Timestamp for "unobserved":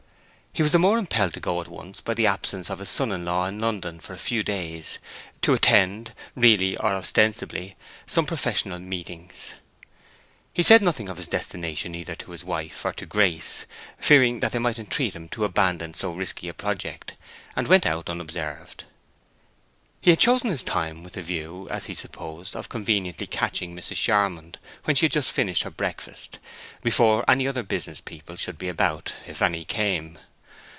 18.09-18.83